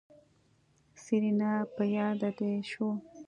[1.03, 2.91] سېرېنا په ياده دې شوه.